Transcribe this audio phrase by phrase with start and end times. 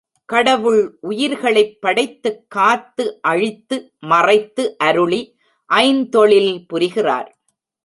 [0.25, 0.97] கடவுள்
[1.01, 3.91] உயிர்களைப் படைத்துக் காத்து அழித்து
[3.99, 5.37] மறைத்து அருளி
[5.73, 7.37] ஐந்தொழில் புரிகிறார்.